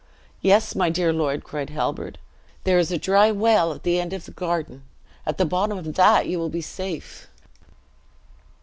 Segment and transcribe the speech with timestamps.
[0.41, 2.17] "Yes, my dear lord," cried Halbert,
[2.63, 4.81] "there is a dry well at the end of the garden;
[5.27, 7.27] at the bottom of that you will be safe."